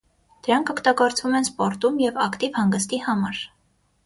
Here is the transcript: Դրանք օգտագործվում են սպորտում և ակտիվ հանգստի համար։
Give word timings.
Դրանք 0.45 0.71
օգտագործվում 0.73 1.35
են 1.41 1.45
սպորտում 1.49 2.01
և 2.05 2.19
ակտիվ 2.27 2.59
հանգստի 2.63 3.01
համար։ 3.11 3.45